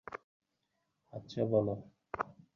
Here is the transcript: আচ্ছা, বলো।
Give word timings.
আচ্ছা, 1.13 1.41
বলো। 1.45 1.73